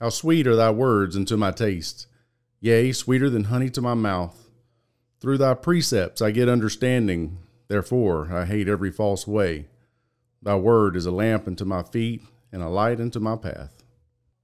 [0.00, 2.06] How sweet are thy words unto my taste,
[2.58, 4.48] yea, sweeter than honey to my mouth.
[5.20, 7.36] Through thy precepts I get understanding,
[7.68, 9.66] therefore I hate every false way.
[10.40, 13.84] Thy word is a lamp unto my feet and a light unto my path.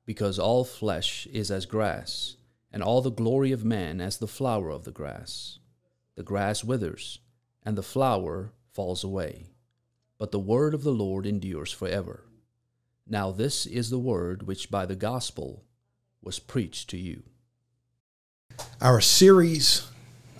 [0.04, 2.36] Because all flesh is as grass,
[2.70, 5.58] and all the glory of man as the flower of the grass.
[6.16, 7.20] The grass withers,
[7.62, 9.46] and the flower falls away,
[10.18, 12.25] but the word of the Lord endures forever.
[13.08, 15.62] Now this is the word which by the gospel
[16.22, 17.22] was preached to you.
[18.80, 19.86] Our series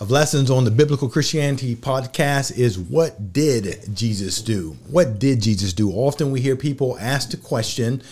[0.01, 4.77] of lessons on the Biblical Christianity podcast is What Did Jesus Do?
[4.91, 5.93] What did Jesus do?
[5.93, 8.03] Often we hear people ask the question,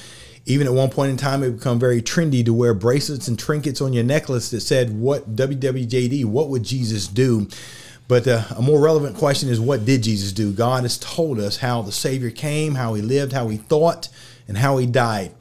[0.46, 3.80] even at one point in time, it become very trendy to wear bracelets and trinkets
[3.80, 7.48] on your necklace that said, What WWJD, what would Jesus do?
[8.06, 10.52] But uh, a more relevant question is, What did Jesus do?
[10.52, 14.08] God has told us how the Savior came, how he lived, how he thought,
[14.48, 15.32] and how he died.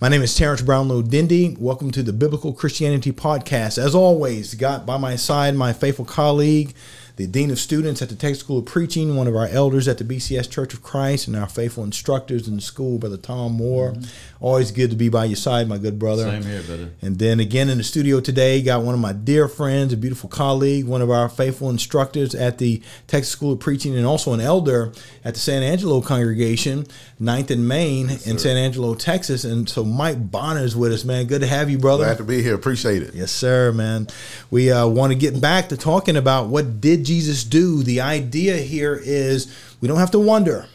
[0.00, 1.56] My name is Terrence Brownlow Dendy.
[1.60, 3.76] Welcome to the Biblical Christianity Podcast.
[3.76, 6.74] As always, got by my side my faithful colleague,
[7.20, 9.98] the Dean of Students at the Texas School of Preaching, one of our elders at
[9.98, 13.92] the BCS Church of Christ, and our faithful instructors in the school, Brother Tom Moore.
[13.92, 14.04] Mm-hmm.
[14.42, 16.24] Always good to be by your side, my good brother.
[16.24, 16.92] Same here, brother.
[17.02, 20.30] And then again in the studio today, got one of my dear friends, a beautiful
[20.30, 24.40] colleague, one of our faithful instructors at the Texas School of Preaching, and also an
[24.40, 24.90] elder
[25.22, 26.86] at the San Angelo congregation,
[27.20, 29.44] 9th and Main yes, in San Angelo, Texas.
[29.44, 31.26] And so Mike Bonner is with us, man.
[31.26, 32.04] Good to have you, brother.
[32.04, 32.54] Glad to be here.
[32.54, 33.14] Appreciate it.
[33.14, 34.06] Yes, sir, man.
[34.50, 37.82] We uh, want to get back to talking about what did Jesus do.
[37.82, 40.66] The idea here is we don't have to wonder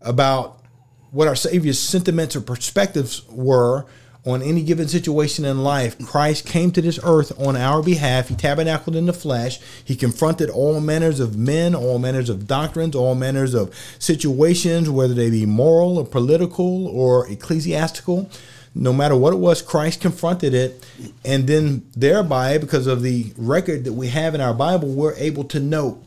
[0.00, 0.60] about
[1.10, 3.84] what our Savior's sentiments or perspectives were
[4.24, 5.98] on any given situation in life.
[6.06, 8.28] Christ came to this earth on our behalf.
[8.28, 9.58] He tabernacled in the flesh.
[9.84, 15.12] He confronted all manners of men, all manners of doctrines, all manners of situations, whether
[15.12, 18.30] they be moral or political or ecclesiastical.
[18.74, 20.84] No matter what it was, Christ confronted it.
[21.24, 25.44] And then, thereby, because of the record that we have in our Bible, we're able
[25.44, 26.02] to know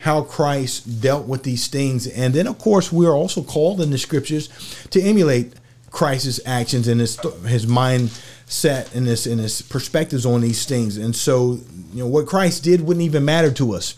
[0.00, 2.06] how Christ dealt with these things.
[2.06, 4.48] And then, of course, we are also called in the scriptures
[4.90, 5.54] to emulate
[5.90, 10.98] Christ's actions and his his mindset and his and his perspectives on these things.
[10.98, 11.58] And so,
[11.92, 13.96] you know, what Christ did wouldn't even matter to us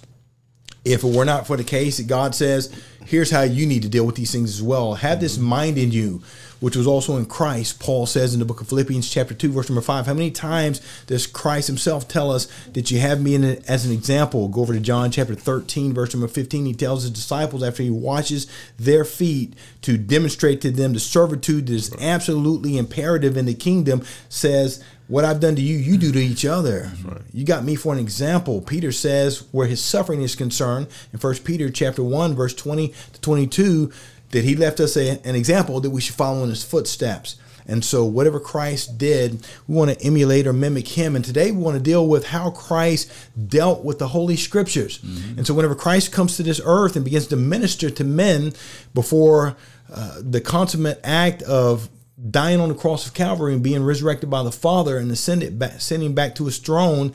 [0.84, 2.72] if it were not for the case that God says,
[3.04, 4.94] here's how you need to deal with these things as well.
[4.94, 6.22] Have this mind in you
[6.60, 7.80] which was also in Christ.
[7.80, 10.06] Paul says in the book of Philippians, chapter 2, verse number 5.
[10.06, 13.84] How many times does Christ himself tell us that you have me in it as
[13.84, 14.48] an example?
[14.48, 16.66] Go over to John chapter 13, verse number 15.
[16.66, 18.46] He tells his disciples after he washes
[18.78, 24.02] their feet to demonstrate to them the servitude that is absolutely imperative in the kingdom,
[24.28, 26.92] says, what I've done to you, you do to each other.
[27.04, 27.20] Right.
[27.32, 28.60] You got me for an example.
[28.60, 33.20] Peter says where his suffering is concerned in First Peter chapter 1, verse 20 to
[33.20, 33.92] 22,
[34.30, 37.36] that he left us a, an example that we should follow in his footsteps.
[37.66, 41.14] And so, whatever Christ did, we want to emulate or mimic him.
[41.14, 43.12] And today, we want to deal with how Christ
[43.48, 44.98] dealt with the Holy Scriptures.
[44.98, 45.38] Mm-hmm.
[45.38, 48.54] And so, whenever Christ comes to this earth and begins to minister to men
[48.92, 49.56] before
[49.92, 51.88] uh, the consummate act of
[52.30, 55.74] dying on the cross of Calvary and being resurrected by the Father and ascended back,
[55.74, 57.12] ascending back to his throne,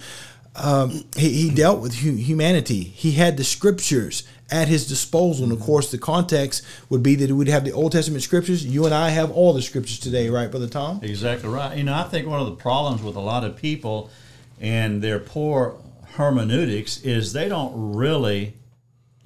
[0.55, 2.81] um, he, he, dealt with hu- humanity.
[2.81, 5.43] He had the Scriptures at his disposal.
[5.43, 8.65] And of course, the context would be that we'd have the Old Testament scriptures.
[8.65, 10.99] You and I have all the scriptures today, right, Brother Tom?
[11.03, 11.77] Exactly right.
[11.77, 14.09] You know, I think one of the problems with a lot of people
[14.59, 15.77] and their poor
[16.13, 18.53] hermeneutics is they don't really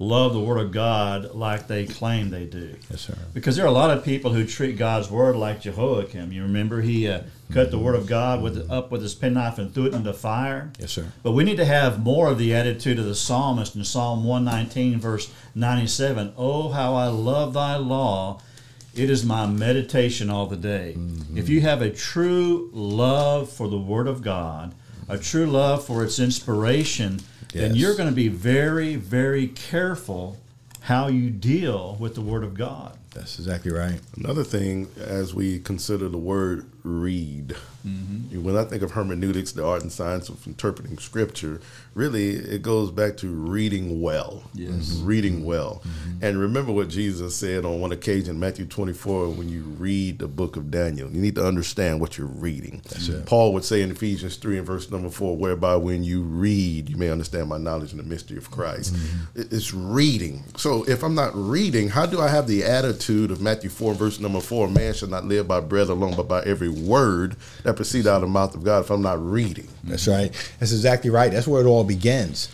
[0.00, 2.74] love the Word of God like they claim they do.
[2.90, 3.16] Yes, sir.
[3.34, 6.32] Because there are a lot of people who treat God's Word like Jehoiakim.
[6.32, 9.72] You remember he uh, cut the Word of God with up with his penknife and
[9.72, 10.72] threw it into fire.
[10.78, 11.12] Yes, sir.
[11.22, 14.98] But we need to have more of the attitude of the psalmist in Psalm 119,
[14.98, 16.32] verse 97.
[16.36, 18.40] Oh, how I love Thy law!
[18.94, 20.94] It is my meditation all the day.
[20.96, 21.36] Mm-hmm.
[21.36, 24.74] If you have a true love for the Word of God,
[25.08, 27.20] a true love for its inspiration
[27.52, 27.62] yes.
[27.62, 30.38] then you're going to be very, very careful
[30.82, 32.96] how you deal with the Word of God.
[33.14, 34.00] That's exactly right.
[34.16, 37.56] Another thing, as we consider the word read,
[37.86, 38.42] mm-hmm.
[38.42, 41.60] when I think of hermeneutics, the art and science of interpreting scripture,
[41.94, 44.44] really it goes back to reading well.
[44.54, 44.70] Yes.
[44.70, 45.06] Mm-hmm.
[45.06, 45.82] Reading well.
[45.84, 46.24] Mm-hmm.
[46.24, 50.56] And remember what Jesus said on one occasion, Matthew 24, when you read the book
[50.56, 52.80] of Daniel, you need to understand what you're reading.
[53.26, 56.96] Paul would say in Ephesians 3 and verse number 4, whereby when you read, you
[56.96, 58.94] may understand my knowledge and the mystery of Christ.
[58.94, 59.40] Mm-hmm.
[59.54, 60.44] It's reading.
[60.56, 64.20] So if I'm not reading, how do I have the attitude of Matthew 4 verse
[64.20, 68.06] number 4, man shall not live by bread alone, but by every word that proceeds
[68.06, 69.66] out of the mouth of God if I'm not reading?
[69.82, 70.30] That's right.
[70.60, 71.32] That's exactly right.
[71.32, 72.48] That's where it all all begins.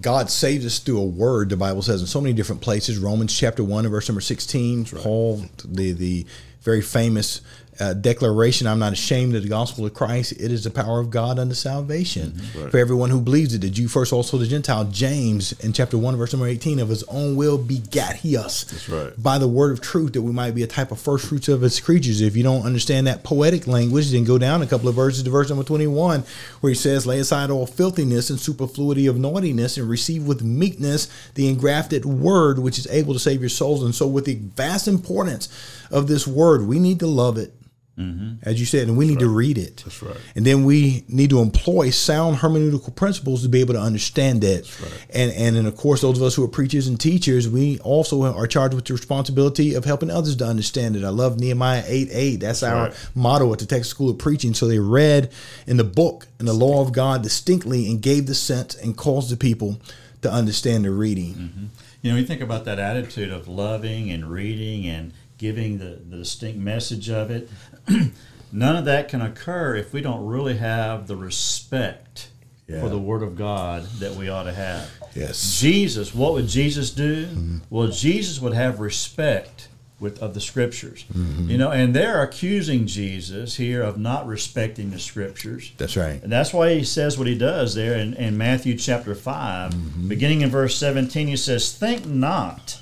[0.00, 2.98] God saves us through a word, the Bible says in so many different places.
[2.98, 5.02] Romans chapter 1 and verse number 16, right.
[5.02, 6.26] Paul, the, the
[6.60, 7.40] very famous
[7.80, 10.32] uh, declaration, I'm not ashamed of the gospel of Christ.
[10.32, 12.68] It is the power of God unto salvation Mm-hmm.
[12.70, 13.60] for everyone who believes it.
[13.60, 14.84] The Jew first, also the Gentile.
[14.86, 18.64] James in chapter 1, verse number 18, of his own will begat he us.
[18.64, 19.12] That's right.
[19.22, 21.60] By the word of truth, that we might be a type of first fruits of
[21.60, 22.20] his creatures.
[22.20, 25.30] If you don't understand that poetic language, then go down a couple of verses to
[25.30, 26.24] verse number 21,
[26.60, 31.08] where he says, Lay aside all filthiness and superfluity of naughtiness, and receive with meekness
[31.34, 33.82] the engrafted word, which is able to save your souls.
[33.82, 35.48] And so, with the vast importance
[35.90, 37.52] of this word, we need to love it.
[37.98, 38.48] Mm-hmm.
[38.48, 39.82] As you said, and we need to read it.
[39.84, 40.16] That's right.
[40.34, 44.70] And then we need to employ sound hermeneutical principles to be able to understand it.
[45.10, 48.22] And and then of course those of us who are preachers and teachers, we also
[48.22, 51.04] are charged with the responsibility of helping others to understand it.
[51.04, 52.36] I love Nehemiah 8 8.
[52.36, 53.08] That's, our right.
[53.14, 54.52] motto at the Texas School of Preaching.
[54.52, 55.32] So they read
[55.66, 59.30] in the book and the law of God distinctly and gave the sense and caused
[59.30, 59.80] the people
[60.22, 61.34] to understand the reading.
[61.34, 61.64] Mm-hmm.
[62.02, 66.18] You know, you think about that attitude of loving and reading and giving the, the
[66.18, 67.50] distinct message of it.
[68.52, 72.28] None of that can occur if we don't really have the respect
[72.68, 72.80] Yeah.
[72.80, 74.90] for the Word of God that we ought to have.
[75.14, 75.58] Yes.
[75.60, 77.26] Jesus, what would Jesus do?
[77.26, 77.58] Mm-hmm.
[77.70, 79.68] Well, Jesus would have respect
[79.98, 81.04] with of the Scriptures.
[81.12, 81.50] Mm-hmm.
[81.50, 85.72] You know, and they're accusing Jesus here of not respecting the Scriptures.
[85.78, 86.22] That's right.
[86.22, 89.72] And that's why he says what he does there in, in Matthew chapter 5.
[89.72, 90.08] Mm-hmm.
[90.08, 92.80] Beginning in verse 17, he says, Think not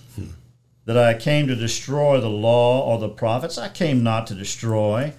[0.86, 3.58] that I came to destroy the law or the prophets.
[3.58, 5.14] I came not to destroy,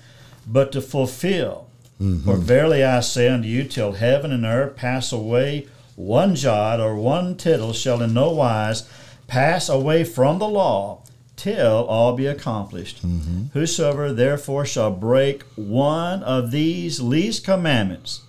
[0.47, 1.67] but to fulfill.
[1.99, 2.29] Mm-hmm.
[2.29, 6.95] For verily I say unto you, till heaven and earth pass away, one jot or
[6.95, 8.87] one tittle shall in no wise
[9.27, 11.01] pass away from the law
[11.35, 13.05] till all be accomplished.
[13.05, 13.45] Mm-hmm.
[13.53, 18.21] Whosoever therefore shall break one of these least commandments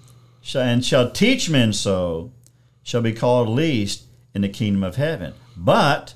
[0.42, 2.30] shall, and shall teach men so
[2.82, 4.04] shall be called least
[4.34, 5.34] in the kingdom of heaven.
[5.56, 6.14] But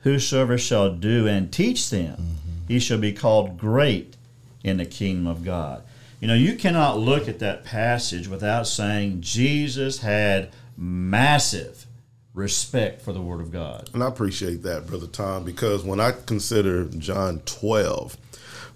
[0.00, 2.66] whosoever shall do and teach them, mm-hmm.
[2.68, 4.16] he shall be called great
[4.62, 5.82] in the kingdom of God.
[6.20, 11.86] You know, you cannot look at that passage without saying Jesus had massive
[12.34, 13.90] respect for the Word of God.
[13.94, 18.16] And I appreciate that, Brother Tom, because when I consider John 12,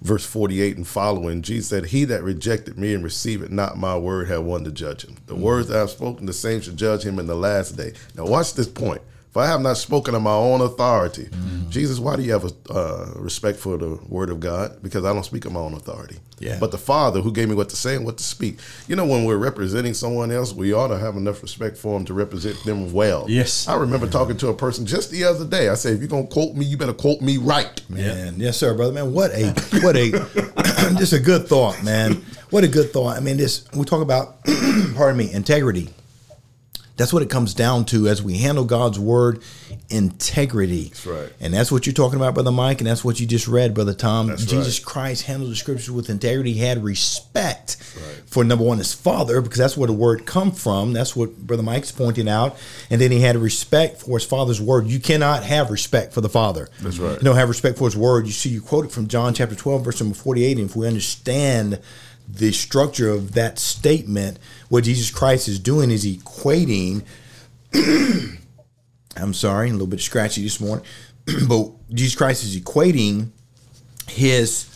[0.03, 4.29] verse 48 and following, Jesus said, He that rejected me and received not my word
[4.29, 5.17] had one to judge him.
[5.27, 5.41] The mm.
[5.41, 7.95] words I have spoken, the same shall judge him in the last day.
[8.17, 9.03] Now, watch this point.
[9.33, 11.31] If I have not spoken of my own authority,
[11.71, 14.83] Jesus, why do you have a uh, respect for the word of God?
[14.83, 16.19] Because I don't speak of my own authority.
[16.39, 16.59] Yeah.
[16.61, 18.59] But the Father who gave me what to say and what to speak.
[18.89, 22.05] You know, when we're representing someone else, we ought to have enough respect for them
[22.09, 23.25] to represent them well.
[23.27, 23.67] Yes.
[23.67, 25.71] I remember talking to a person just the other day.
[25.71, 27.81] I said, if you're gonna quote me, you better quote me right.
[27.89, 28.93] Man, yes, sir, brother.
[28.93, 29.49] Man, what a
[29.81, 30.11] what a
[30.99, 32.23] just a good thought, man.
[32.51, 33.17] What a good thought.
[33.17, 34.45] I mean, this we talk about,
[34.95, 35.89] pardon me, integrity.
[37.03, 39.43] That's what it comes down to as we handle God's word,
[39.91, 40.85] integrity.
[40.85, 41.33] That's right.
[41.41, 43.93] And that's what you're talking about, brother Mike, and that's what you just read, brother
[43.93, 44.29] Tom.
[44.29, 44.87] That's Jesus right.
[44.87, 46.53] Christ handled the scriptures with integrity.
[46.53, 47.75] He had respect
[48.27, 50.93] for number one, his father, because that's where the word come from.
[50.93, 52.57] That's what brother Mike's pointing out.
[52.89, 54.87] And then he had respect for his father's word.
[54.87, 56.69] You cannot have respect for the father.
[56.83, 57.19] That's right.
[57.19, 58.27] You don't have respect for his word.
[58.27, 60.59] You see, you quote it from John chapter 12, verse number 48.
[60.59, 61.81] And if we understand
[62.33, 64.39] the structure of that statement,
[64.69, 67.05] what Jesus Christ is doing is equating.
[69.17, 70.85] I'm sorry, a little bit scratchy this morning,
[71.49, 73.31] but Jesus Christ is equating
[74.09, 74.69] his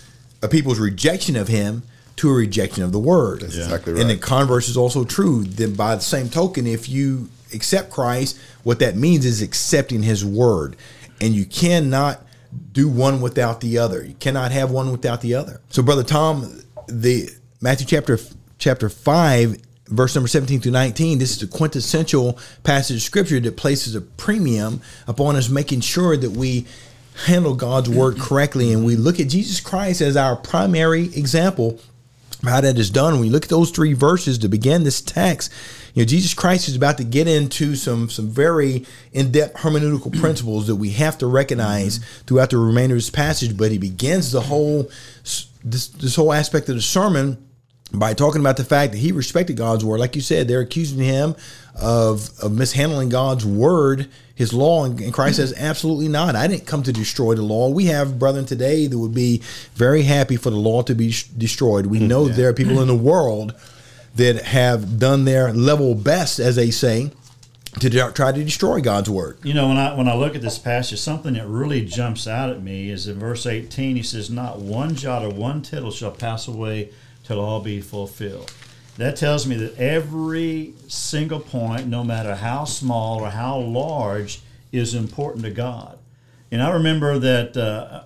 [0.43, 1.83] a people's rejection of him
[2.17, 3.41] to a rejection of the word.
[3.41, 5.45] That's exactly And the converse is also true.
[5.45, 10.25] Then by the same token, if you accept Christ, what that means is accepting his
[10.25, 10.77] word.
[11.21, 12.23] And you cannot
[12.73, 14.05] do one without the other.
[14.05, 15.61] You cannot have one without the other.
[15.71, 18.19] So brother Tom, the Matthew chapter
[18.59, 23.57] chapter 5 verse number 17 through 19 this is the quintessential passage of scripture that
[23.57, 26.67] places a premium upon us making sure that we
[27.27, 28.25] handle God's word mm-hmm.
[28.25, 31.79] correctly and we look at Jesus Christ as our primary example
[32.43, 33.15] of how that is done.
[33.15, 35.53] When you look at those three verses to begin this text,
[35.95, 40.21] you know, Jesus Christ is about to get into some some very in-depth hermeneutical mm-hmm.
[40.21, 43.57] principles that we have to recognize throughout the remainder of this passage.
[43.57, 44.91] But he begins the whole
[45.67, 47.47] this this whole aspect of the sermon
[47.93, 50.01] by talking about the fact that he respected God's word.
[50.01, 51.37] Like you said, they're accusing him
[51.81, 56.35] of, of mishandling God's word, his law, and, and Christ says, absolutely not.
[56.35, 57.69] I didn't come to destroy the law.
[57.69, 59.43] We have brethren today that would be
[59.75, 61.87] very happy for the law to be sh- destroyed.
[61.87, 63.55] We hmm, know there are people in the world
[64.17, 67.13] that have done their level best, as they say,
[67.81, 69.39] to de- try to destroy God's word.
[69.43, 72.51] You know, when I when I look at this passage, something that really jumps out
[72.51, 73.97] at me is in verse 18.
[73.97, 76.91] He says, "Not one jot or one tittle shall pass away
[77.25, 78.53] till all be fulfilled."
[78.97, 84.41] That tells me that every single point, no matter how small or how large,
[84.73, 85.99] is important to God.
[86.51, 88.05] And I remember that uh,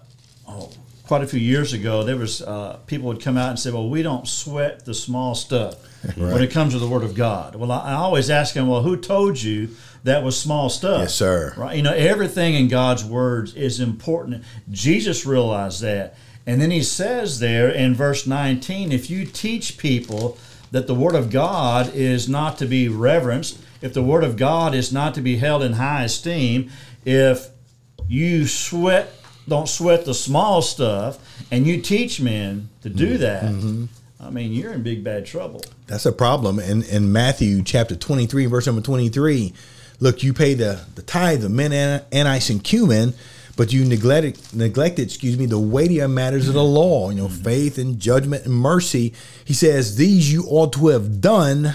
[0.48, 0.70] oh,
[1.06, 3.88] quite a few years ago, there was uh, people would come out and say, "Well,
[3.88, 5.76] we don't sweat the small stuff
[6.16, 8.82] when it comes to the Word of God." Well, I, I always ask them, "Well,
[8.82, 9.70] who told you
[10.04, 11.54] that was small stuff?" Yes, sir.
[11.56, 11.76] Right?
[11.76, 14.44] You know, everything in God's words is important.
[14.70, 16.14] Jesus realized that,
[16.46, 20.38] and then he says there in verse 19, if you teach people
[20.70, 24.74] that the Word of God is not to be reverenced, if the Word of God
[24.74, 26.70] is not to be held in high esteem,
[27.04, 27.48] if
[28.08, 29.14] you sweat
[29.48, 31.18] don't sweat the small stuff
[31.50, 33.22] and you teach men to do mm-hmm.
[33.22, 33.84] that mm-hmm.
[34.22, 35.60] I mean you're in big bad trouble
[35.90, 36.60] That's a problem.
[36.60, 39.52] In in Matthew chapter 23, verse number 23,
[39.98, 43.12] look, you pay the, the tithe of mint, an- anise, and cumin,
[43.56, 47.42] but you neglected, neglected, excuse me, the weightier matters of the law, you know, mm-hmm.
[47.42, 49.12] faith and judgment and mercy.
[49.44, 51.74] He says, These you ought to have done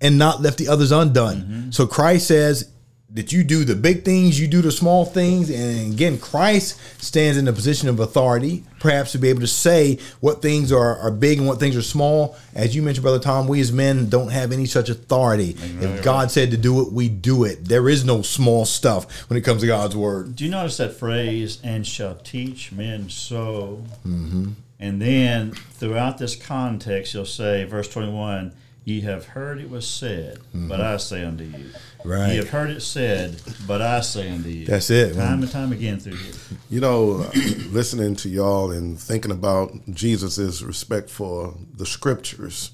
[0.00, 1.36] and not left the others undone.
[1.36, 1.70] Mm-hmm.
[1.70, 2.72] So Christ says
[3.14, 7.36] that you do the big things, you do the small things, and again, Christ stands
[7.36, 11.10] in a position of authority, perhaps to be able to say what things are, are
[11.10, 12.36] big and what things are small.
[12.54, 15.56] As you mentioned, Brother Tom, we as men don't have any such authority.
[15.80, 17.66] If God said to do it, we do it.
[17.66, 20.36] There is no small stuff when it comes to God's word.
[20.36, 24.50] do you notice that phrase and shall teach men so mm-hmm.
[24.80, 28.52] and then throughout this context you'll say verse 21
[28.84, 30.68] ye have heard it was said mm-hmm.
[30.68, 31.66] but i say unto you
[32.04, 32.30] Right.
[32.30, 35.72] ye have heard it said but i say unto you That's it, time and time
[35.72, 36.34] again through here
[36.68, 37.30] You know, uh,
[37.70, 42.72] listening to y'all and thinking about Jesus' respect for the scriptures,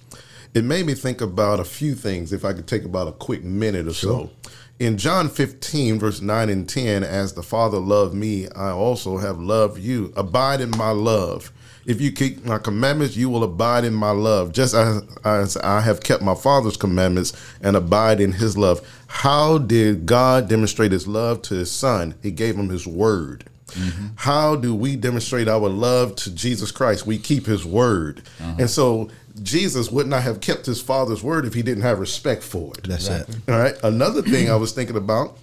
[0.55, 2.33] it made me think about a few things.
[2.33, 4.31] If I could take about a quick minute or so.
[4.79, 9.41] In John 15, verse 9 and 10, as the Father loved me, I also have
[9.41, 10.13] loved you.
[10.17, 11.53] Abide in my love.
[11.89, 15.81] If you keep my commandments, you will abide in my love, just as, as I
[15.81, 18.87] have kept my Father's commandments and abide in his love.
[19.07, 22.15] How did God demonstrate his love to his Son?
[22.23, 23.47] He gave him his word.
[23.69, 24.07] Mm-hmm.
[24.17, 27.07] How do we demonstrate our love to Jesus Christ?
[27.07, 28.23] We keep his word.
[28.39, 28.57] Uh-huh.
[28.59, 29.09] And so
[29.43, 32.85] Jesus would not have kept his Father's word if he didn't have respect for it.
[32.87, 33.29] That's it.
[33.49, 33.75] All right.
[33.83, 35.39] Another thing I was thinking about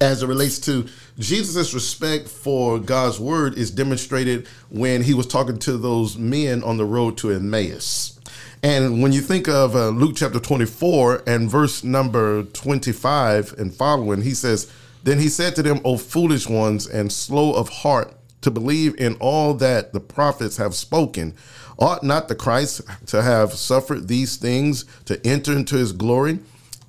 [0.00, 0.86] as it relates to
[1.18, 6.76] Jesus' respect for God's word is demonstrated when he was talking to those men on
[6.76, 8.18] the road to Emmaus.
[8.62, 14.22] And when you think of uh, Luke chapter 24 and verse number 25 and following,
[14.22, 14.72] he says,
[15.02, 19.16] Then he said to them, O foolish ones and slow of heart to believe in
[19.16, 21.34] all that the prophets have spoken.
[21.78, 26.38] Ought not the Christ to have suffered these things to enter into his glory?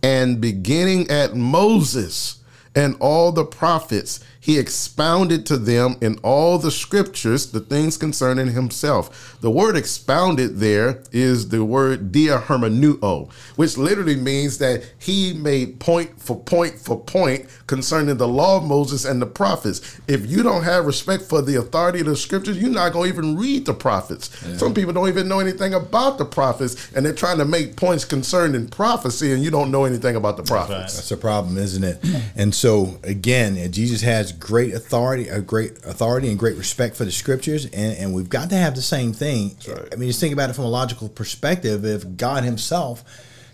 [0.02, 2.42] And beginning at Moses
[2.76, 8.50] and all the prophets, he expounded to them in all the scriptures the things concerning
[8.50, 9.40] himself.
[9.42, 15.80] The word expounded there is the word dia hermeneuo, which literally means that he made
[15.80, 20.00] point for point for point concerning the law of Moses and the prophets.
[20.08, 23.18] If you don't have respect for the authority of the scriptures, you're not going to
[23.18, 24.30] even read the prophets.
[24.60, 28.06] Some people don't even know anything about the prophets, and they're trying to make points
[28.06, 30.94] concerning prophecy, and you don't know anything about the prophets.
[30.94, 31.98] That's a problem, isn't it?
[32.36, 37.12] And so again, Jesus has great authority, a great authority and great respect for the
[37.12, 39.56] scriptures, and, and we've got to have the same thing.
[39.68, 39.90] right.
[39.92, 41.86] I mean, just think about it from a logical perspective.
[41.86, 43.04] If God Himself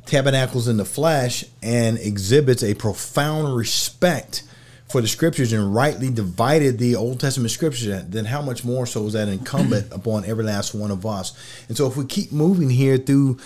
[0.06, 4.44] tabernacles in the flesh and exhibits a profound respect
[4.90, 9.06] for the scriptures and rightly divided the Old Testament scriptures, then how much more so
[9.06, 11.34] is that incumbent upon every last one of us?
[11.68, 13.40] And so, if we keep moving here through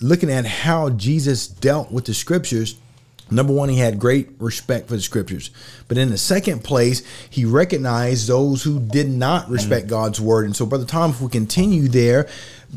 [0.00, 2.76] looking at how Jesus dealt with the scriptures,
[3.30, 5.50] Number one, he had great respect for the scriptures.
[5.88, 10.44] But in the second place, he recognized those who did not respect God's word.
[10.44, 12.28] And so, Brother Tom, if we continue there,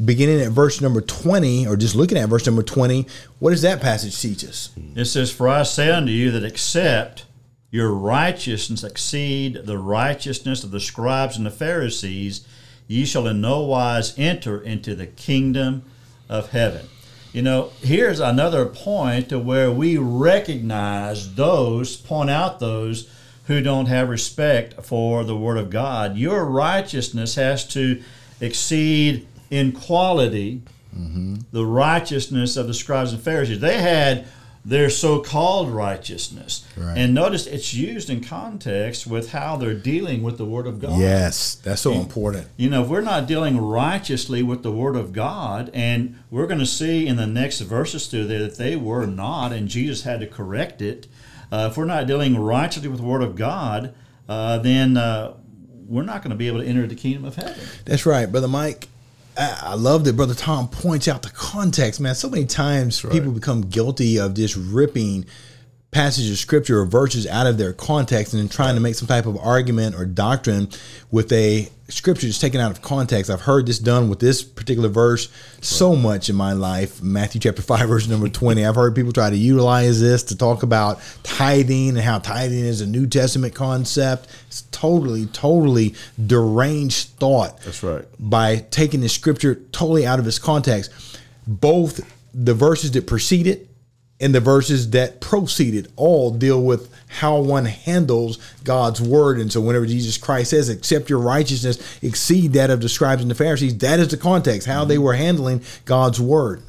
[0.04, 3.06] beginning at verse number 20, or just looking at verse number 20,
[3.40, 4.70] what does that passage teach us?
[4.96, 7.26] It says, For I say unto you that except
[7.72, 12.48] your righteousness exceed the righteousness of the scribes and the Pharisees,
[12.88, 15.84] ye shall in no wise enter into the kingdom
[16.30, 16.88] of heaven.
[17.36, 23.10] You know, here's another point to where we recognize those, point out those
[23.48, 26.16] who don't have respect for the Word of God.
[26.16, 28.02] Your righteousness has to
[28.40, 30.62] exceed in quality
[30.98, 31.36] mm-hmm.
[31.52, 33.60] the righteousness of the scribes and Pharisees.
[33.60, 34.26] They had
[34.66, 36.98] their so-called righteousness, Right.
[36.98, 41.00] and notice it's used in context with how they're dealing with the Word of God.
[41.00, 42.48] Yes, that's so important.
[42.58, 46.60] You know, if we're not dealing righteously with the Word of God, and we're going
[46.60, 50.20] to see in the next verses through there that they were not, and Jesus had
[50.22, 51.06] to correct it.
[51.52, 53.94] Uh, if we're not dealing righteously with the Word of God,
[54.28, 55.36] uh, then uh,
[55.88, 57.54] we're not going to be able to enter the kingdom of heaven.
[57.86, 58.90] That's right, Brother Mike.
[59.38, 62.16] I love that Brother Tom points out the context, man.
[62.16, 65.26] So many times people become guilty of just ripping
[65.96, 69.08] passages of scripture or verses out of their context and then trying to make some
[69.08, 70.68] type of argument or doctrine
[71.10, 73.32] with a scripture just taken out of context.
[73.32, 75.30] I've heard this done with this particular verse
[75.62, 77.02] so much in my life.
[77.02, 78.66] Matthew chapter 5, verse number 20.
[78.66, 82.82] I've heard people try to utilize this to talk about tithing and how tithing is
[82.82, 84.28] a New Testament concept.
[84.48, 87.62] It's totally, totally deranged thought.
[87.62, 88.04] That's right.
[88.20, 90.92] By taking the scripture totally out of its context.
[91.48, 93.70] Both the verses that precede it
[94.20, 99.40] and the verses that proceeded all deal with how one handles God's word.
[99.40, 103.30] And so, whenever Jesus Christ says, "Accept your righteousness exceed that of the scribes and
[103.30, 106.62] the Pharisees," that is the context how they were handling God's word.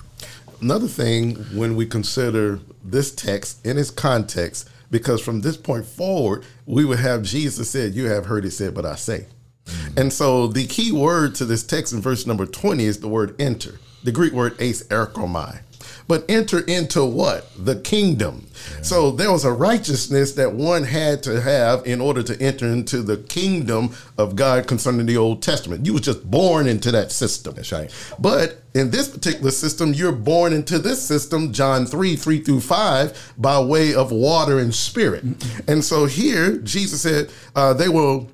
[0.60, 6.44] Another thing when we consider this text in its context, because from this point forward,
[6.64, 9.26] we would have Jesus said, "You have heard it said, but I say."
[9.66, 10.00] Mm-hmm.
[10.00, 13.34] And so, the key word to this text in verse number twenty is the word
[13.38, 15.60] "enter," the Greek word "eiserchomai."
[16.08, 17.50] But enter into what?
[17.58, 18.46] The kingdom.
[18.76, 18.82] Yeah.
[18.82, 23.02] So there was a righteousness that one had to have in order to enter into
[23.02, 25.84] the kingdom of God concerning the Old Testament.
[25.84, 27.54] You was just born into that system.
[27.54, 27.92] That's right.
[28.18, 33.34] But in this particular system, you're born into this system, John 3, 3 through 5,
[33.38, 35.26] by way of water and spirit.
[35.26, 35.70] Mm-hmm.
[35.70, 38.30] And so here, Jesus said, uh, they will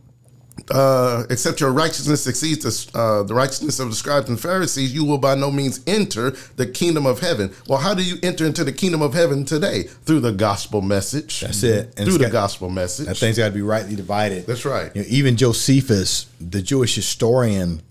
[0.71, 5.05] uh, except your righteousness exceeds the, uh, the righteousness of the scribes and Pharisees, you
[5.05, 7.53] will by no means enter the kingdom of heaven.
[7.67, 9.85] Well, how do you enter into the kingdom of heaven today?
[9.85, 11.41] Through the gospel message.
[11.41, 11.95] That's it.
[11.97, 13.07] And Through the got, gospel message.
[13.07, 14.47] That thing's got to be rightly divided.
[14.47, 14.95] That's right.
[14.95, 17.83] You know, even Josephus, the Jewish historian,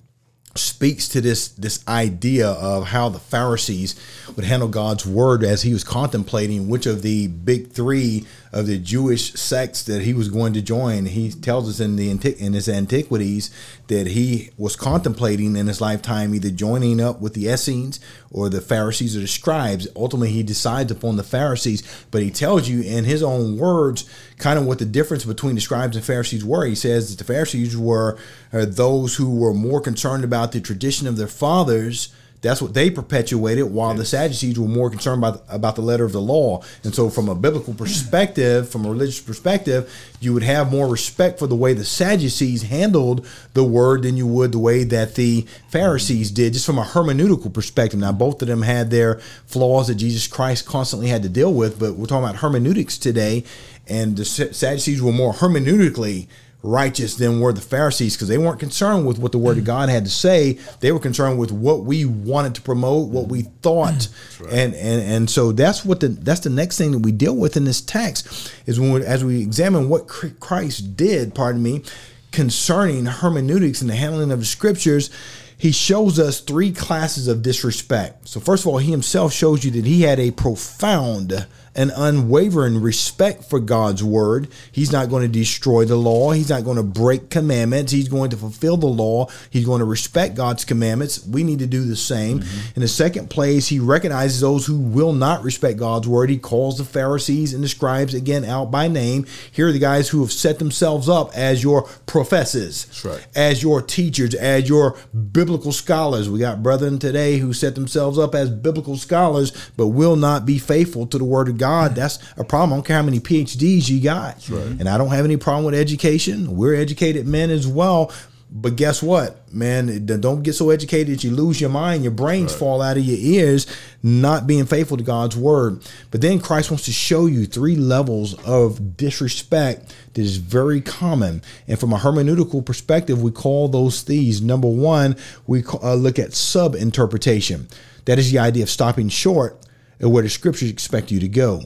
[0.55, 3.95] speaks to this this idea of how the Pharisees
[4.35, 8.77] would handle God's word as he was contemplating which of the big three of the
[8.77, 11.05] Jewish sects that he was going to join.
[11.05, 13.49] He tells us in the in his antiquities
[13.87, 18.61] that he was contemplating in his lifetime either joining up with the Essenes or the
[18.61, 19.87] Pharisees or the scribes.
[19.95, 24.59] Ultimately, he decides upon the Pharisees, but he tells you in his own words kind
[24.59, 26.65] of what the difference between the scribes and Pharisees were.
[26.65, 28.17] He says that the Pharisees were
[28.51, 32.89] uh, those who were more concerned about the tradition of their fathers that's what they
[32.89, 36.63] perpetuated, while the Sadducees were more concerned about about the letter of the law.
[36.83, 41.37] And so, from a biblical perspective, from a religious perspective, you would have more respect
[41.37, 45.45] for the way the Sadducees handled the word than you would the way that the
[45.69, 47.99] Pharisees did, just from a hermeneutical perspective.
[47.99, 51.79] Now, both of them had their flaws that Jesus Christ constantly had to deal with,
[51.79, 53.43] but we're talking about hermeneutics today,
[53.87, 56.27] and the Sadducees were more hermeneutically
[56.63, 59.89] righteous than were the Pharisees because they weren't concerned with what the Word of God
[59.89, 60.59] had to say.
[60.79, 64.07] They were concerned with what we wanted to promote, what we thought,
[64.39, 64.53] right.
[64.53, 67.57] and and and so that's what the that's the next thing that we deal with
[67.57, 71.33] in this text is when we, as we examine what Christ did.
[71.33, 71.83] Pardon me,
[72.31, 75.09] concerning hermeneutics and the handling of the Scriptures.
[75.57, 78.27] He shows us three classes of disrespect.
[78.27, 82.81] So, first of all, he himself shows you that he had a profound an unwavering
[82.81, 84.49] respect for God's word.
[84.71, 86.31] He's not going to destroy the law.
[86.31, 87.91] He's not going to break commandments.
[87.91, 89.27] He's going to fulfill the law.
[89.49, 91.25] He's going to respect God's commandments.
[91.25, 92.39] We need to do the same.
[92.39, 92.71] Mm-hmm.
[92.75, 96.29] In the second place, he recognizes those who will not respect God's word.
[96.29, 99.25] He calls the Pharisees and the scribes again out by name.
[99.51, 103.25] Here are the guys who have set themselves up as your professors, right.
[103.33, 104.97] as your teachers, as your
[105.31, 106.29] biblical scholars.
[106.29, 110.57] We got brethren today who set themselves up as biblical scholars, but will not be
[110.57, 112.73] faithful to the word of God, that's a problem.
[112.73, 114.49] I don't care how many PhDs you got.
[114.49, 114.63] Right.
[114.63, 116.57] And I don't have any problem with education.
[116.57, 118.11] We're educated men as well.
[118.53, 120.05] But guess what, man?
[120.07, 122.59] Don't get so educated that you lose your mind, your brains right.
[122.59, 123.67] fall out of your ears,
[124.01, 125.87] not being faithful to God's word.
[126.09, 131.43] But then Christ wants to show you three levels of disrespect that is very common.
[131.67, 134.41] And from a hermeneutical perspective, we call those thieves.
[134.41, 137.67] Number one, we uh, look at sub interpretation.
[138.05, 139.61] That is the idea of stopping short
[140.01, 141.63] and where the scriptures expect you to go.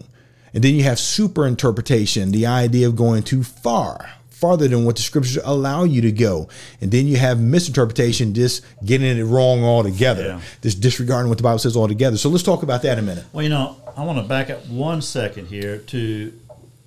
[0.53, 4.95] And then you have super interpretation, the idea of going too far, farther than what
[4.95, 6.47] the scriptures allow you to go.
[6.79, 10.41] And then you have misinterpretation, just getting it wrong altogether, yeah.
[10.61, 12.17] just disregarding what the Bible says altogether.
[12.17, 13.25] So let's talk about that in a minute.
[13.33, 16.33] Well, you know, I want to back up one second here to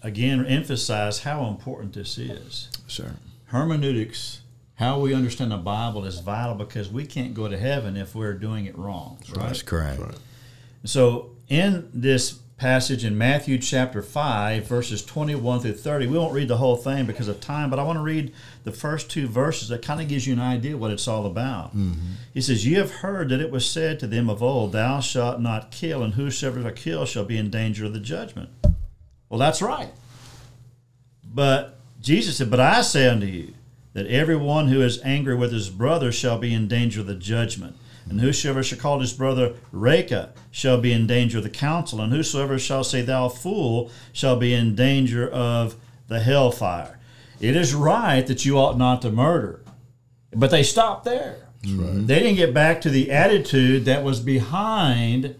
[0.03, 2.69] again emphasize how important this is.
[2.87, 3.17] Sure.
[3.47, 4.41] Hermeneutics,
[4.77, 8.35] how we understand the Bible is vital because we can't go to heaven if we're
[8.35, 9.19] doing it wrong.
[9.35, 9.47] Right?
[9.47, 10.01] That's correct.
[10.01, 10.15] Right.
[10.85, 16.09] So in this passage in Matthew chapter 5, verses 21 through 30.
[16.09, 18.35] We won't read the whole thing because of time, but I want to read
[18.65, 21.69] the first two verses that kind of gives you an idea what it's all about.
[21.69, 22.15] Mm-hmm.
[22.35, 25.41] He says, You have heard that it was said to them of old, Thou shalt
[25.41, 28.51] not kill, and whosoever shall kill shall be in danger of the judgment.
[29.29, 29.93] Well, that's right.
[31.25, 33.55] But Jesus said, But I say unto you,
[33.93, 37.77] that everyone who is angry with his brother shall be in danger of the judgment.
[38.11, 42.13] And whosoever shall call his brother Raca shall be in danger of the council, and
[42.13, 45.77] whosoever shall say thou fool shall be in danger of
[46.09, 46.99] the hellfire.
[47.41, 49.63] It is right that you ought not to murder,
[50.35, 51.49] but they stopped there.
[52.07, 55.37] They didn't get back to the attitude that was behind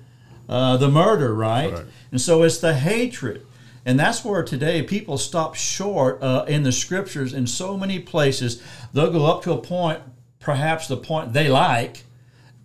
[0.49, 1.73] uh, the murder, right?
[1.73, 1.85] Right.
[2.11, 3.47] And so it's the hatred.
[3.85, 8.63] And that's where today people stop short uh, in the scriptures in so many places.
[8.93, 10.01] They'll go up to a point,
[10.41, 12.05] perhaps the point they like,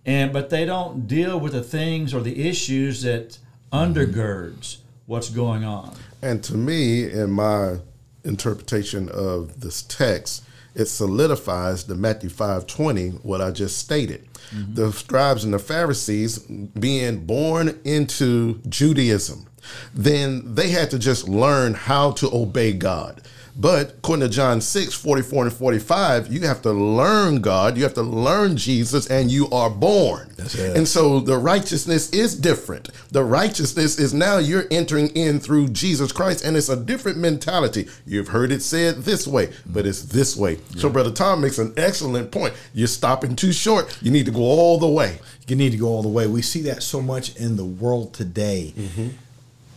[0.06, 3.38] and but they don't deal with the things or the issues that
[3.72, 5.94] undergirds what's going on.
[6.22, 7.76] And to me, in my
[8.24, 14.26] interpretation of this text, it solidifies the Matthew 5:20 what I just stated.
[14.54, 14.74] Mm-hmm.
[14.74, 19.46] The scribes and the Pharisees being born into Judaism,
[19.94, 23.22] then they had to just learn how to obey God.
[23.56, 27.94] But according to John 6, 44 and 45, you have to learn God, you have
[27.94, 30.34] to learn Jesus, and you are born.
[30.74, 32.90] And so the righteousness is different.
[33.12, 37.88] The righteousness is now you're entering in through Jesus Christ, and it's a different mentality.
[38.04, 40.58] You've heard it said this way, but it's this way.
[40.76, 42.54] So, Brother Tom makes an excellent point.
[42.74, 43.96] You're stopping too short.
[44.02, 45.20] You need to go all the way.
[45.46, 46.26] You need to go all the way.
[46.26, 48.72] We see that so much in the world today.
[48.76, 49.08] Mm-hmm.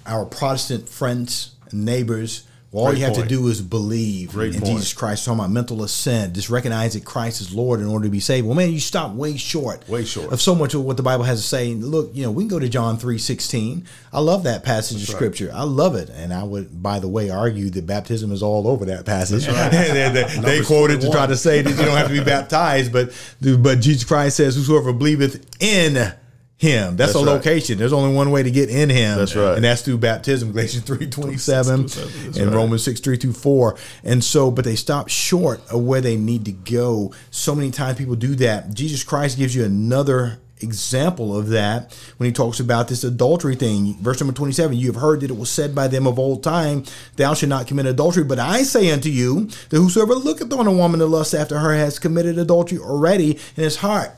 [0.07, 3.29] Our Protestant friends and neighbors, well, all Great you have point.
[3.29, 4.73] to do is believe Great in point.
[4.73, 5.23] Jesus Christ.
[5.23, 8.45] Talking about mental assent, just recognize that Christ is Lord in order to be saved.
[8.45, 10.33] Well, man, you stop way short, Way short.
[10.33, 11.73] of so much of what the Bible has to say.
[11.73, 13.85] Look, you know, we can go to John three sixteen.
[14.11, 15.15] I love that passage of right.
[15.15, 15.49] Scripture.
[15.53, 18.83] I love it, and I would, by the way, argue that baptism is all over
[18.85, 19.45] that passage.
[19.71, 22.91] they they, they quoted to try to say that you don't have to be baptized,
[22.91, 23.11] but
[23.59, 26.13] but Jesus Christ says, "Whosoever believeth in."
[26.59, 26.95] Him.
[26.95, 27.33] That's, That's a right.
[27.33, 27.77] location.
[27.77, 29.19] There's only one way to get in him.
[29.19, 29.53] That's right.
[29.53, 30.51] And that's through baptism.
[30.53, 32.55] Galatians three twenty seven That's and right.
[32.55, 33.77] Romans six three through four.
[34.03, 37.13] And so, but they stop short of where they need to go.
[37.29, 38.73] So many times people do that.
[38.73, 43.95] Jesus Christ gives you another example of that when he talks about this adultery thing.
[44.01, 46.85] Verse number 27 You have heard that it was said by them of old time,
[47.17, 48.23] Thou shalt not commit adultery.
[48.23, 51.75] But I say unto you that whosoever looketh on a woman to lust after her
[51.75, 54.11] has committed adultery already in his heart.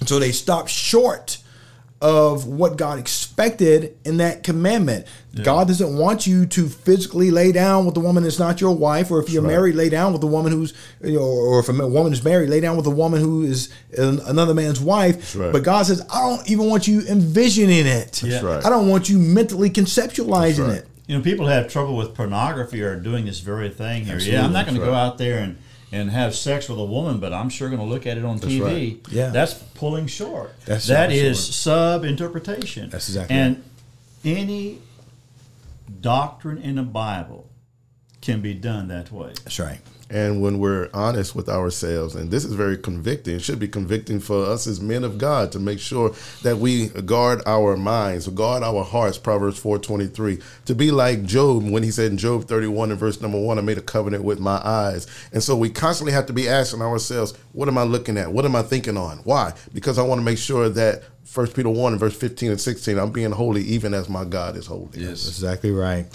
[0.00, 1.38] And so they stop short
[2.02, 5.06] of what God expected in that commandment.
[5.44, 9.10] God doesn't want you to physically lay down with a woman that's not your wife,
[9.10, 11.72] or if you're married, lay down with a woman who's, you know, or if a
[11.72, 15.36] woman is married, lay down with a woman who is another man's wife.
[15.36, 15.52] right.
[15.52, 18.20] But God says, I don't even want you envisioning it.
[18.24, 18.66] That's right.
[18.66, 20.78] I don't want you mentally conceptualizing right.
[20.78, 20.88] it.
[21.06, 24.16] You know, people have trouble with pornography or doing this very thing here.
[24.16, 25.56] Absolutely, yeah, I'm not going to go out there and,
[25.92, 28.40] and have sex with a woman, but I'm sure going to look at it on
[28.40, 28.62] TV.
[28.62, 29.12] right.
[29.12, 29.28] Yeah.
[29.28, 30.54] That's pulling short.
[30.64, 32.88] That's that is sub interpretation.
[32.88, 33.62] That's exactly And
[34.24, 34.78] any
[36.00, 37.48] doctrine in the Bible
[38.22, 39.32] can be done that way.
[39.44, 39.80] That's right.
[40.12, 44.20] And when we're honest with ourselves, and this is very convicting, it should be convicting
[44.20, 48.62] for us as men of God to make sure that we guard our minds, guard
[48.62, 53.00] our hearts, Proverbs 4.23, to be like Job when he said in Job 31 and
[53.00, 55.06] verse number one, I made a covenant with my eyes.
[55.32, 58.30] And so we constantly have to be asking ourselves, what am I looking at?
[58.30, 59.18] What am I thinking on?
[59.24, 59.54] Why?
[59.72, 62.98] Because I want to make sure that 1 Peter 1 and verse 15 and 16,
[62.98, 64.90] I'm being holy even as my God is holy.
[64.92, 66.06] That's exactly right.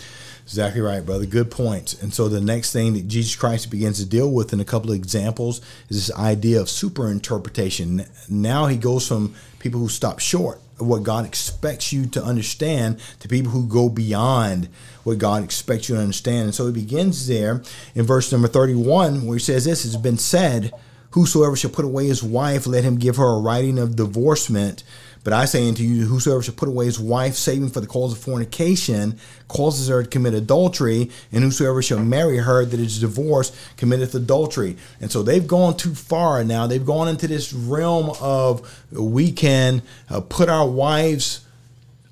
[0.47, 1.25] Exactly right, brother.
[1.25, 2.01] Good points.
[2.01, 4.91] And so the next thing that Jesus Christ begins to deal with in a couple
[4.91, 8.05] of examples is this idea of super interpretation.
[8.29, 13.01] Now he goes from people who stop short of what God expects you to understand
[13.19, 14.69] to people who go beyond
[15.03, 16.45] what God expects you to understand.
[16.45, 17.61] And so he begins there
[17.93, 20.71] in verse number 31 where he says this has been said,
[21.11, 24.83] Whosoever shall put away his wife, let him give her a writing of divorcement.
[25.27, 28.13] But I say unto you, whosoever shall put away his wife, saving for the cause
[28.13, 33.53] of fornication, causes her to commit adultery, and whosoever shall marry her that is divorced
[33.75, 34.77] committeth adultery.
[35.01, 36.65] And so they've gone too far now.
[36.65, 41.45] They've gone into this realm of we can uh, put our wives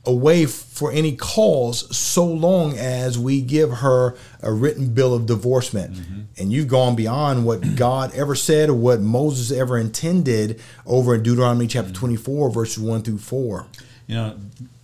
[0.08, 5.98] away for any cause so long as we give her a written bill of divorcement.
[6.38, 11.24] And you've gone beyond what God ever said or what Moses ever intended over in
[11.24, 13.66] Deuteronomy chapter 24, verses 1 through 4.
[14.08, 14.38] You know,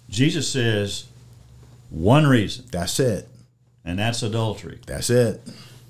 [0.10, 1.06] Jesus says
[1.90, 3.28] one reason, That's it.
[3.86, 4.80] and that's adultery.
[4.88, 5.42] That's it.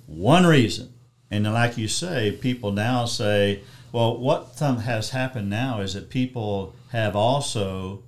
[0.08, 0.94] one reason.
[1.30, 3.62] And like you say, people now say,
[3.94, 8.04] well, what has happened now is that people have also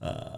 [0.00, 0.37] uh,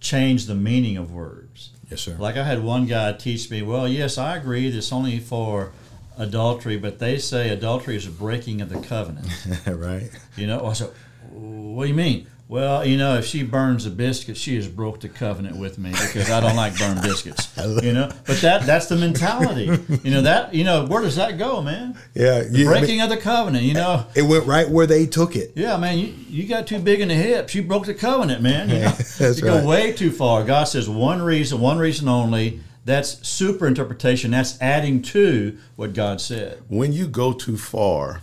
[0.00, 1.70] changed the meaning of words.
[1.90, 2.16] Yes, sir.
[2.18, 5.72] Like I had one guy teach me, well, yes, I agree, it's only for
[6.16, 9.28] adultery, but they say adultery is a breaking of the covenant.
[9.66, 10.10] right.
[10.36, 10.90] You know, I said,
[11.30, 12.26] what do you mean?
[12.50, 15.90] Well, you know, if she burns a biscuit, she has broke the covenant with me
[15.90, 17.46] because I don't like burned biscuits.
[17.80, 19.66] You know, but that that's the mentality.
[20.02, 21.96] You know that you know where does that go, man?
[22.14, 23.62] Yeah, The you- breaking of the covenant.
[23.64, 25.52] You know, It went right where they took it.
[25.54, 27.54] yeah, man, you, you got too big in the hips.
[27.54, 28.68] You broke the covenant, man.
[28.68, 29.30] You, know?
[29.32, 29.64] You go right.
[29.64, 30.42] way too far.
[30.42, 32.60] God says one reason, one reason only.
[32.84, 34.32] That's super interpretation.
[34.32, 36.62] That's adding to what God said.
[36.68, 38.22] when you go too far,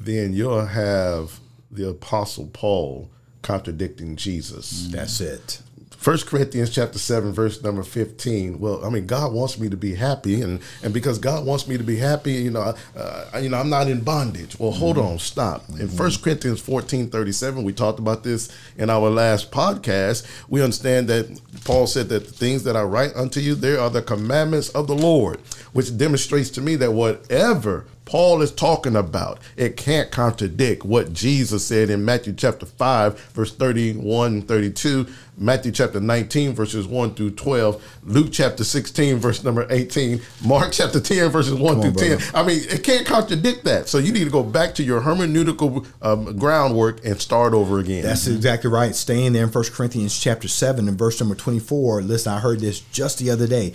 [0.00, 1.38] then you'll have
[1.70, 3.08] the apostle Paul
[3.42, 4.88] contradicting Jesus.
[4.90, 5.60] That's it.
[5.96, 8.58] First Corinthians chapter seven, verse number fifteen.
[8.58, 11.78] Well, I mean, God wants me to be happy, and and because God wants me
[11.78, 14.58] to be happy, you know, uh, you know, I'm not in bondage.
[14.58, 15.62] Well, hold on, stop.
[15.78, 20.26] In First Corinthians fourteen thirty seven, we talked about this in our last podcast.
[20.48, 23.88] We understand that Paul said that the things that I write unto you, they are
[23.88, 25.40] the commandments of the Lord,
[25.72, 31.64] which demonstrates to me that whatever Paul is talking about, it can't contradict what Jesus
[31.64, 35.06] said in Matthew chapter 5, verse 31, 32,
[35.38, 41.00] Matthew chapter 19, verses 1 through 12, Luke chapter 16, verse number 18, Mark chapter
[41.00, 42.18] 10, verses 1 on, through 10.
[42.34, 43.88] I mean, it can't contradict that.
[43.88, 48.02] So you need to go back to your hermeneutical um, groundwork and start over again.
[48.02, 48.94] That's exactly right.
[48.94, 52.02] Staying there in 1 Corinthians chapter 7 and verse number 24.
[52.02, 53.72] Listen, I heard this just the other day.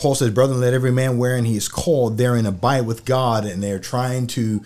[0.00, 3.44] Paul says, Brethren, let every man wherein he is called therein abide with God.
[3.44, 4.62] And they're trying to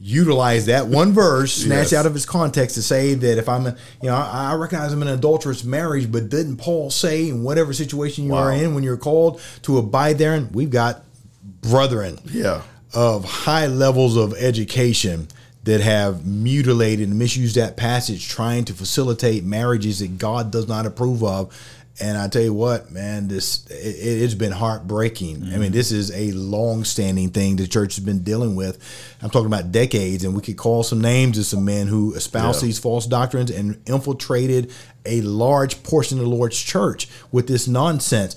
[0.00, 1.92] utilize that one verse, snatch Yes.
[1.92, 4.92] out of its context to say that if I'm, a, you know, I I recognize
[4.94, 8.74] I'm in an adulterous marriage, but didn't Paul say in whatever situation you are in
[8.74, 10.48] when you're called to abide therein?
[10.52, 11.04] We've got
[11.60, 12.62] brethren yeah.
[12.94, 15.28] of high levels of education
[15.64, 20.86] that have mutilated and misused that passage trying to facilitate marriages that God does not
[20.86, 21.54] approve of.
[22.00, 25.36] And I tell you what, man, this it, it's been heartbreaking.
[25.36, 25.72] I mean, mm-hmm.
[25.72, 28.78] this is a long-standing thing the church has been dealing with.
[29.22, 32.62] I'm talking about decades, and we could call some names of some men who espouse
[32.62, 32.68] Yeah.
[32.68, 34.72] these false doctrines and infiltrated
[35.04, 38.34] a large portion of the Lord's church with this nonsense.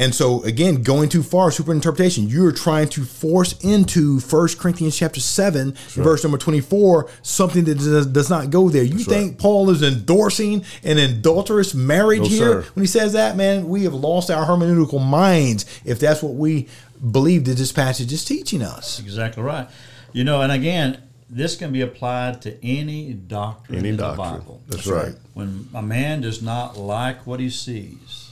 [0.00, 2.28] And so again, going too far, super interpretation.
[2.28, 8.06] You're trying to force into 1 Corinthians chapter 7, verse number 24, something that does,
[8.06, 8.84] does not go there.
[8.84, 12.62] You think Paul is endorsing an adulterous marriage No, here?
[12.62, 12.68] sir.
[12.74, 16.68] When he says that, man, we have lost our hermeneutical minds if that's what we
[17.10, 19.00] believe that this passage is teaching us.
[19.00, 19.68] Exactly right.
[20.12, 24.32] You know, and again, this can be applied to any doctrine Any in doctrine.
[24.34, 24.62] the Bible.
[24.68, 25.14] That's right.
[25.34, 28.27] When a man does not like what he sees,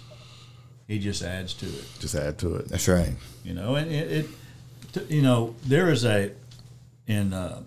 [0.87, 1.85] he just adds to it.
[1.99, 2.69] Just add to it.
[2.69, 3.15] That's right.
[3.45, 4.27] You know, and it,
[4.95, 6.33] it you know, there is a
[7.07, 7.63] in uh,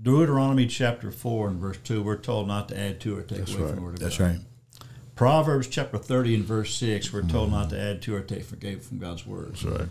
[0.00, 3.68] Deuteronomy chapter four and verse two, we're told not to add to or take away
[3.68, 4.06] from the word of God.
[4.06, 4.24] That's God.
[4.24, 4.40] right.
[5.14, 8.80] Proverbs chapter thirty and verse six, we're told not to add to or take from,
[8.80, 9.50] from God's word.
[9.52, 9.88] That's right.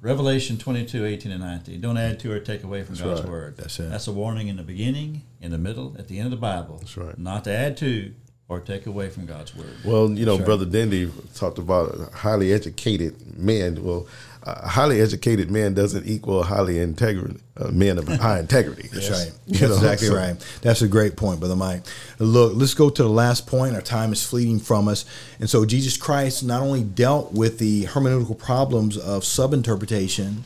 [0.00, 1.80] Revelation 22, 18, and 19.
[1.80, 3.30] Don't add to or take away from God's right.
[3.30, 3.56] word.
[3.56, 3.88] That's it.
[3.88, 6.76] That's a warning in the beginning, in the middle, at the end of the Bible.
[6.76, 7.16] That's right.
[7.16, 8.12] Not to add to
[8.48, 9.74] or take away from God's word.
[9.84, 10.44] Well, you know, Sure.
[10.46, 13.82] Brother Dendy talked about a highly educated men.
[13.82, 14.06] Well,
[14.42, 18.88] a highly educated man doesn't equal a highly integrity uh, men of high integrity.
[18.92, 19.32] That's right.
[19.46, 20.58] That's know, exactly so- right.
[20.60, 21.84] That's a great point, Brother Mike.
[22.18, 23.74] Look, let's go to the last point.
[23.74, 25.06] Our time is fleeting from us.
[25.40, 30.42] And so Jesus Christ not only dealt with the hermeneutical problems of subinterpretation,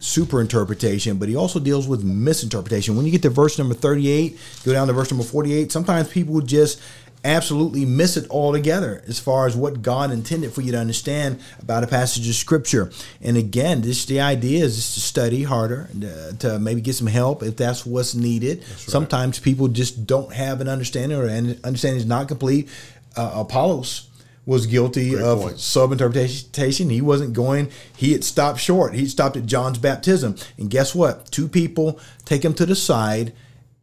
[0.00, 2.96] superinterpretation, but he also deals with misinterpretation.
[2.96, 6.40] When you get to verse number 38, go down to verse number 48, sometimes people
[6.40, 6.82] just
[7.24, 11.84] absolutely miss it altogether as far as what God intended for you to understand about
[11.84, 12.90] a passage of scripture.
[13.20, 17.06] And again, this the idea is just to study harder, uh, to maybe get some
[17.06, 18.64] help if that's what's needed.
[18.64, 22.68] Sometimes people just don't have an understanding or an understanding is not complete.
[23.16, 24.08] Uh, Apollos
[24.44, 25.56] was guilty Great of point.
[25.56, 26.90] subinterpretation.
[26.90, 28.94] He wasn't going, he had stopped short.
[28.94, 30.34] He stopped at John's baptism.
[30.58, 31.30] And guess what?
[31.30, 33.32] Two people take him to the side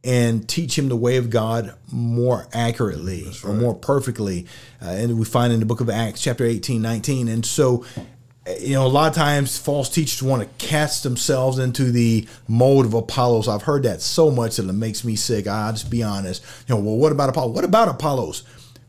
[0.03, 4.45] and teach him the way of God more accurately or more perfectly.
[4.81, 7.27] Uh, and we find in the book of Acts, chapter 18, 19.
[7.27, 7.83] And so,
[8.47, 12.27] uh, you know, a lot of times false teachers want to cast themselves into the
[12.47, 13.49] mold of Apollos.
[13.49, 15.47] I've heard that so much that it makes me sick.
[15.47, 16.45] I'll just be honest.
[16.67, 17.53] You know, well, what about Apollos?
[17.53, 18.43] What about Apollos?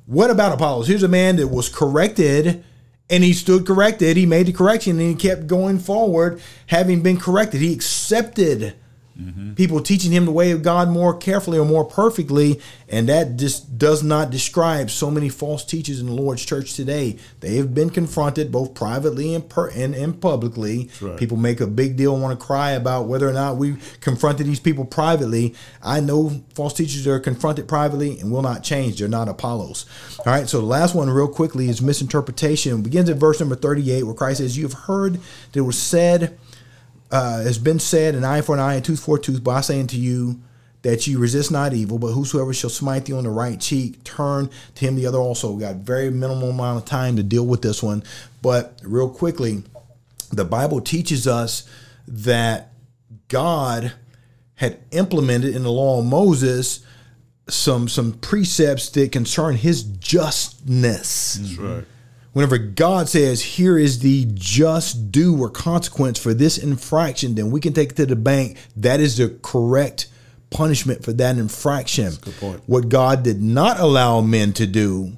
[0.06, 0.86] What about Apollos?
[0.86, 2.64] Here's a man that was corrected
[3.10, 4.16] and he stood corrected.
[4.16, 7.60] He made the correction and he kept going forward, having been corrected.
[7.60, 8.76] He accepted
[9.20, 9.54] Mm-hmm.
[9.54, 12.60] people teaching him the way of God more carefully or more perfectly.
[12.88, 17.18] And that just does not describe so many false teachers in the Lord's church today.
[17.40, 20.90] They have been confronted both privately and, per, and, and publicly.
[21.00, 21.18] right.
[21.18, 24.46] People make a big deal and want to cry about whether or not we confronted
[24.46, 25.54] these people privately.
[25.82, 28.98] I know false teachers are confronted privately and will not change.
[28.98, 29.86] They're not Apollos.
[30.18, 32.78] All right, so the last one, real quickly, is misinterpretation.
[32.78, 35.78] It begins at verse number 38, where Christ says, You have heard that it was
[35.78, 36.38] said,
[37.10, 39.52] uh, has been said, an eye for an eye, a tooth for a tooth, but
[39.52, 40.40] I say unto you
[40.82, 44.48] that you resist not evil, but whosoever shall smite thee on the right cheek, turn
[44.76, 45.52] to him the other also.
[45.52, 48.02] We got very minimal amount of time to deal with this one,
[48.40, 49.62] but real quickly,
[50.32, 51.68] the Bible teaches us
[52.06, 52.72] that
[53.28, 53.92] God
[54.54, 56.84] had implemented in the law of Moses
[57.48, 61.34] some some precepts that concern his justness.
[61.34, 61.84] That's right.
[62.32, 67.60] Whenever God says, "Here is the just due or consequence for this infraction," then we
[67.60, 68.56] can take it to the bank.
[68.76, 70.06] That is the correct
[70.50, 72.12] punishment for that infraction.
[72.20, 72.62] good point.
[72.66, 75.12] What God did not allow men to do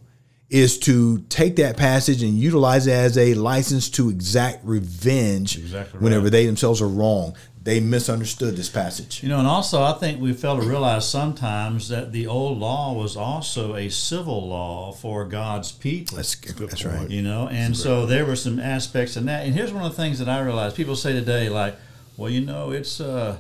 [0.51, 5.98] is to take that passage and utilize it as a license to exact revenge Exactly
[6.01, 6.33] whenever right.
[6.33, 7.33] they themselves are wrong.
[7.64, 9.22] They misunderstood this passage.
[9.22, 12.92] You know, and also I think we fail to realize sometimes that the old law
[12.92, 16.16] was also a civil law for God's people.
[16.16, 16.85] That's, that's point.
[16.85, 17.11] right.
[17.11, 19.96] you know and so there were some aspects in that and here's one of the
[20.03, 21.77] things that i realized people say today like
[22.16, 23.37] well you know it's uh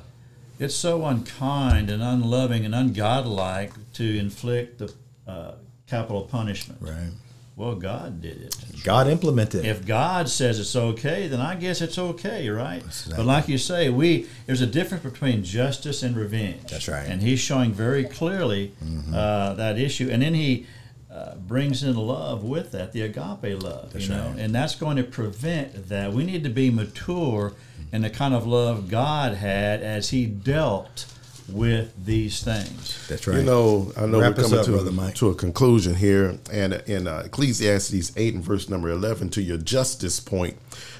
[0.58, 4.92] it's so unkind and unloving and ungodlike to inflict the
[5.26, 5.52] uh,
[5.86, 7.10] capital punishment Right.
[7.56, 9.64] Well god did it God implemented.
[9.64, 9.68] it.
[9.68, 13.58] if god says it's okay then i guess it's okay right exactly but like you
[13.58, 17.02] say we there's a difference between justice and revenge That's right.
[17.02, 17.12] Mm-hmm.
[17.12, 18.72] and he's showing very clearly
[19.12, 20.66] uh, that issue and then he
[21.10, 24.38] uh, brings in love with that, the agape love, That's you know, right.
[24.38, 26.10] and that's going to prevent that.
[26.14, 27.52] We need to be mature
[27.92, 31.04] in the kind of love God had as He dealt
[31.48, 33.06] with these things.
[33.08, 33.38] That's right.
[33.38, 35.14] You know, I know Wrap we're coming up, to, Brother Mike.
[35.16, 39.58] to a conclusion here, and in uh, Ecclesiastes eight and verse number eleven, to your
[39.58, 40.56] justice point,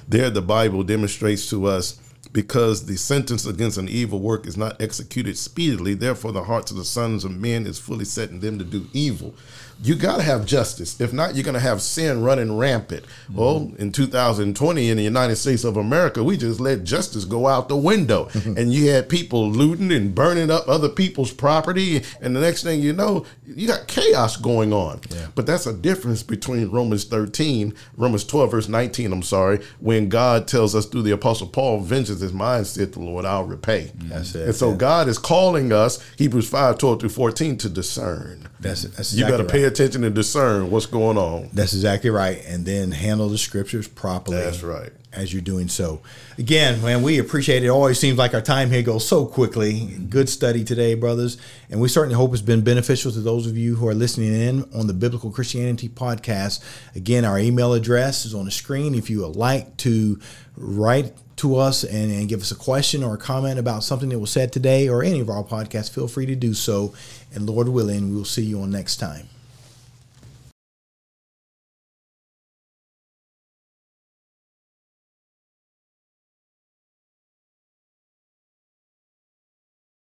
[0.07, 1.99] there the Bible demonstrates to us
[2.31, 6.77] because the sentence against an evil work is not executed speedily, therefore the hearts of
[6.77, 9.35] the sons of men is fully set in them to do evil.
[9.83, 10.99] You got to have justice.
[11.01, 13.05] If not, you're going to have sin running rampant.
[13.31, 13.81] Well, mm-hmm.
[13.81, 17.75] in 2020 in the United States of America, we just let justice go out the
[17.75, 18.25] window.
[18.33, 18.57] Mm-hmm.
[18.57, 22.01] and you had people looting and burning up other people's property.
[22.21, 25.01] And the next thing you know, you got chaos going on.
[25.35, 30.47] But that's a difference between Romans 13, Romans 12, verse 19, I'm sorry, when God
[30.47, 33.91] tells us through the Apostle Paul, vengeance is mine, said the Lord, I'll repay.
[33.97, 34.09] Mm-hmm.
[34.09, 34.77] That's it, And so yeah.
[34.77, 38.49] God is calling us, Hebrews 5, 12 through 14, to discern.
[38.59, 39.72] That's that's You got to exactly pay right.
[39.73, 41.49] Attention and discern what's going on.
[41.53, 42.43] That's exactly right.
[42.45, 44.37] And then handle the scriptures properly.
[44.37, 44.91] That's right.
[45.11, 46.01] As you're doing so.
[46.39, 47.67] Again, man, we appreciate it.
[47.67, 49.95] It always seems like our time here goes so quickly.
[50.09, 51.37] Good study today, brothers.
[51.69, 54.63] And we certainly hope it's been beneficial to those of you who are listening in
[54.73, 56.63] on the Biblical Christianity podcast.
[56.95, 58.95] Again, our email address is on the screen.
[58.95, 60.19] If you would like to
[60.57, 64.19] write to us and, and give us a question or a comment about something that
[64.19, 66.93] was said today or any of our podcasts, feel free to do so.
[67.33, 69.29] And Lord willing, we'll see you on next time.